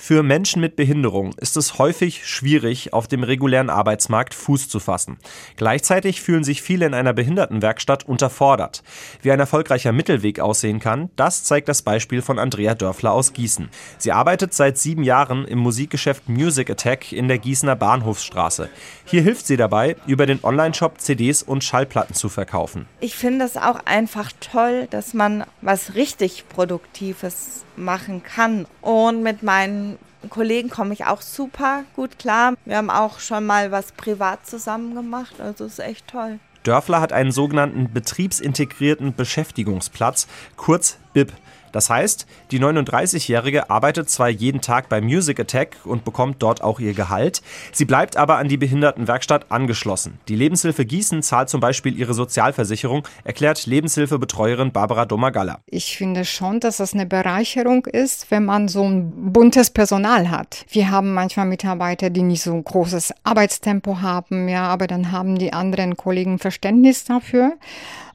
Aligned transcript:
Für 0.00 0.22
Menschen 0.22 0.62
mit 0.62 0.76
Behinderung 0.76 1.34
ist 1.38 1.56
es 1.56 1.76
häufig 1.76 2.24
schwierig, 2.24 2.92
auf 2.92 3.08
dem 3.08 3.24
regulären 3.24 3.68
Arbeitsmarkt 3.68 4.32
Fuß 4.32 4.68
zu 4.68 4.78
fassen. 4.78 5.18
Gleichzeitig 5.56 6.22
fühlen 6.22 6.44
sich 6.44 6.62
viele 6.62 6.86
in 6.86 6.94
einer 6.94 7.12
Behindertenwerkstatt 7.12 8.08
unterfordert. 8.08 8.84
Wie 9.22 9.32
ein 9.32 9.40
erfolgreicher 9.40 9.90
Mittelweg 9.90 10.38
aussehen 10.38 10.78
kann, 10.78 11.10
das 11.16 11.42
zeigt 11.42 11.68
das 11.68 11.82
Beispiel 11.82 12.22
von 12.22 12.38
Andrea 12.38 12.76
Dörfler 12.76 13.12
aus 13.12 13.32
Gießen. 13.32 13.70
Sie 13.98 14.12
arbeitet 14.12 14.54
seit 14.54 14.78
sieben 14.78 15.02
Jahren 15.02 15.44
im 15.44 15.58
Musikgeschäft 15.58 16.28
Music 16.28 16.70
Attack 16.70 17.10
in 17.12 17.26
der 17.26 17.38
Gießener 17.38 17.74
Bahnhofsstraße. 17.74 18.70
Hier 19.04 19.22
hilft 19.22 19.48
sie 19.48 19.56
dabei, 19.56 19.96
über 20.06 20.26
den 20.26 20.38
Onlineshop 20.44 21.00
CDs 21.00 21.42
und 21.42 21.64
Schallplatten 21.64 22.14
zu 22.14 22.28
verkaufen. 22.28 22.86
Ich 23.00 23.16
finde 23.16 23.44
es 23.44 23.56
auch 23.56 23.80
einfach 23.84 24.30
toll, 24.40 24.86
dass 24.90 25.12
man 25.12 25.44
was 25.60 25.96
richtig 25.96 26.44
Produktives 26.48 27.64
machen 27.78 28.22
kann. 28.22 28.66
Und 28.80 29.22
mit 29.22 29.42
meinen 29.42 29.87
Kollegen 30.28 30.68
komme 30.68 30.92
ich 30.92 31.06
auch 31.06 31.22
super 31.22 31.84
gut 31.94 32.18
klar. 32.18 32.54
Wir 32.64 32.76
haben 32.76 32.90
auch 32.90 33.20
schon 33.20 33.46
mal 33.46 33.70
was 33.70 33.92
privat 33.92 34.46
zusammen 34.46 34.94
gemacht, 34.94 35.40
also 35.40 35.64
ist 35.64 35.78
echt 35.78 36.08
toll. 36.08 36.38
Dörfler 36.64 37.00
hat 37.00 37.12
einen 37.12 37.32
sogenannten 37.32 37.92
betriebsintegrierten 37.92 39.14
Beschäftigungsplatz, 39.14 40.26
kurz 40.56 40.98
BIP. 41.24 41.32
Das 41.72 41.90
heißt, 41.90 42.26
die 42.50 42.60
39-Jährige 42.60 43.70
arbeitet 43.70 44.08
zwar 44.08 44.28
jeden 44.28 44.60
Tag 44.60 44.88
bei 44.88 45.00
Music 45.00 45.38
Attack 45.40 45.76
und 45.84 46.04
bekommt 46.04 46.42
dort 46.42 46.62
auch 46.62 46.80
ihr 46.80 46.94
Gehalt, 46.94 47.42
sie 47.72 47.84
bleibt 47.84 48.16
aber 48.16 48.38
an 48.38 48.48
die 48.48 48.56
Behindertenwerkstatt 48.56 49.50
angeschlossen. 49.50 50.18
Die 50.28 50.36
Lebenshilfe 50.36 50.84
Gießen 50.84 51.22
zahlt 51.22 51.48
zum 51.48 51.60
Beispiel 51.60 51.98
ihre 51.98 52.14
Sozialversicherung, 52.14 53.06
erklärt 53.24 53.66
Lebenshilfebetreuerin 53.66 54.72
Barbara 54.72 55.04
Domagalla. 55.04 55.60
Ich 55.66 55.96
finde 55.96 56.24
schon, 56.24 56.60
dass 56.60 56.78
das 56.78 56.94
eine 56.94 57.06
Bereicherung 57.06 57.86
ist, 57.86 58.30
wenn 58.30 58.44
man 58.44 58.68
so 58.68 58.84
ein 58.84 59.32
buntes 59.32 59.70
Personal 59.70 60.30
hat. 60.30 60.64
Wir 60.70 60.90
haben 60.90 61.12
manchmal 61.12 61.46
Mitarbeiter, 61.46 62.10
die 62.10 62.22
nicht 62.22 62.42
so 62.42 62.52
ein 62.52 62.64
großes 62.64 63.12
Arbeitstempo 63.24 64.00
haben, 64.00 64.48
ja, 64.48 64.64
aber 64.68 64.86
dann 64.86 65.12
haben 65.12 65.38
die 65.38 65.52
anderen 65.52 65.96
Kollegen 65.96 66.38
Verständnis 66.38 67.04
dafür. 67.04 67.52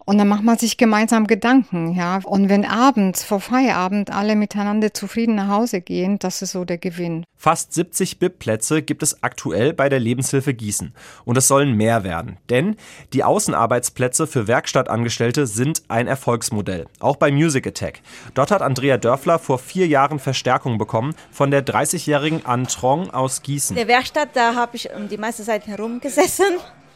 Und 0.06 0.18
dann 0.18 0.28
macht 0.28 0.44
man 0.44 0.58
sich 0.58 0.78
gemeinsam 0.78 1.28
Gedanken, 1.28 1.94
ja. 1.94 2.20
Und 2.24 2.50
wenn 2.50 2.66
abends 2.66 3.24
vor 3.24 3.40
Feierabend 3.40 4.12
alle 4.12 4.36
miteinander 4.36 4.94
zufrieden 4.94 5.36
nach 5.36 5.48
Hause 5.48 5.82
gehen, 5.82 6.20
das 6.20 6.42
ist 6.42 6.52
so 6.52 6.66
der 6.66 6.78
Gewinn. 6.78 7.26
Fast 7.38 7.74
70 7.74 8.20
BIP-Plätze 8.20 8.82
gibt 8.82 9.04
es 9.04 9.22
aktuell 9.24 9.74
bei 9.74 9.90
der 9.90 10.00
Lebenshilfe 10.00 10.54
Gießen. 10.54 10.94
Und 11.26 11.38
es 11.38 11.48
sollen 11.48 11.76
mehr 11.76 12.04
werden. 12.04 12.38
Denn 12.50 12.76
die 13.14 13.24
Außenarbeitsplätze 13.24 14.28
für 14.28 14.48
Werkstattangestellte 14.48 15.48
sind 15.48 15.84
ein 15.88 16.08
Erfolgsmodell. 16.08 16.86
Auch 17.00 17.18
bei 17.18 17.32
Music 17.32 17.68
Attack. 17.68 18.02
Dort 18.34 18.52
hat 18.52 18.62
Andrea 18.62 18.98
Dörfler 18.98 19.40
vor 19.40 19.60
vier 19.60 19.88
Jahren 19.88 20.20
Verstärkung 20.20 20.78
bekommen 20.78 21.16
von 21.32 21.52
der 21.52 21.66
30-jährigen 21.66 22.46
Antrong 22.46 23.10
aus 23.10 23.42
Gießen. 23.42 23.76
In 23.76 23.88
der 23.88 23.94
Werkstatt, 23.94 24.30
da 24.34 24.56
habe 24.56 24.76
ich 24.76 24.90
die 25.12 25.18
meiste 25.18 25.44
Zeit 25.44 25.68
herumgesessen. 25.68 26.46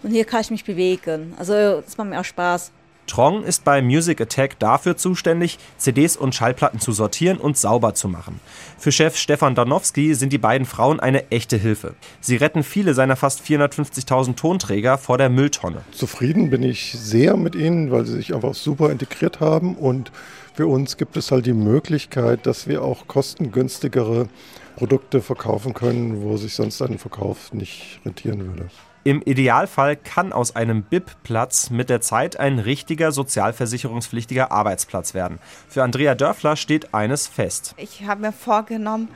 Und 0.03 0.11
hier 0.11 0.25
kann 0.25 0.41
ich 0.41 0.51
mich 0.51 0.63
bewegen. 0.63 1.33
Also 1.37 1.81
das 1.81 1.97
macht 1.97 2.09
mir 2.09 2.19
auch 2.19 2.25
Spaß. 2.25 2.71
Trong 3.07 3.43
ist 3.43 3.63
bei 3.63 3.81
Music 3.81 4.21
Attack 4.21 4.59
dafür 4.59 4.97
zuständig, 4.97 5.57
CDs 5.77 6.15
und 6.15 6.35
Schallplatten 6.35 6.79
zu 6.79 6.91
sortieren 6.91 7.37
und 7.37 7.57
sauber 7.57 7.95
zu 7.95 8.07
machen. 8.07 8.39
Für 8.77 8.91
Chef 8.91 9.17
Stefan 9.17 9.55
Danowski 9.55 10.13
sind 10.13 10.31
die 10.31 10.37
beiden 10.37 10.67
Frauen 10.67 10.99
eine 10.99 11.31
echte 11.31 11.57
Hilfe. 11.57 11.95
Sie 12.21 12.35
retten 12.35 12.63
viele 12.63 12.93
seiner 12.93 13.15
fast 13.15 13.41
450.000 13.41 14.35
Tonträger 14.35 14.97
vor 14.97 15.17
der 15.17 15.29
Mülltonne. 15.29 15.81
Zufrieden 15.91 16.49
bin 16.49 16.61
ich 16.61 16.91
sehr 16.91 17.37
mit 17.37 17.55
ihnen, 17.55 17.91
weil 17.91 18.05
sie 18.05 18.15
sich 18.15 18.35
einfach 18.35 18.53
super 18.53 18.91
integriert 18.91 19.39
haben 19.39 19.75
und 19.75 20.11
für 20.53 20.67
uns 20.67 20.97
gibt 20.97 21.17
es 21.17 21.31
halt 21.31 21.45
die 21.45 21.53
Möglichkeit, 21.53 22.45
dass 22.45 22.67
wir 22.67 22.83
auch 22.83 23.07
kostengünstigere 23.07 24.27
Produkte 24.75 25.21
verkaufen 25.21 25.73
können, 25.73 26.23
wo 26.23 26.37
sich 26.37 26.53
sonst 26.55 26.81
ein 26.81 26.99
Verkauf 26.99 27.53
nicht 27.53 27.99
rentieren 28.05 28.45
würde. 28.45 28.69
Im 29.07 29.21
Idealfall 29.21 29.95
kann 29.95 30.33
aus 30.33 30.57
einem 30.57 30.83
BIP-Platz 30.83 31.69
mit 31.69 31.89
der 31.89 32.01
Zeit 32.01 32.37
ein 32.41 32.59
richtiger 32.59 33.13
sozialversicherungspflichtiger 33.13 34.51
Arbeitsplatz 34.51 35.13
werden. 35.13 35.39
Für 35.69 35.83
Andrea 35.83 36.13
Dörfler 36.13 36.57
steht 36.57 36.93
eines 36.93 37.25
fest. 37.25 37.73
Ich 37.77 38.03
habe 38.05 38.19
mir 38.19 38.33
vorgenommen, 38.33 39.07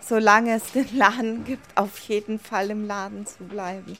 solange 0.00 0.54
es 0.54 0.72
den 0.72 0.96
Laden 0.96 1.44
gibt, 1.44 1.76
auf 1.76 1.98
jeden 1.98 2.38
Fall 2.38 2.70
im 2.70 2.86
Laden 2.86 3.26
zu 3.26 3.44
bleiben. 3.44 3.98